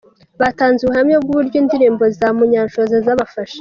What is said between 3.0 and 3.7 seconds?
zabafashije.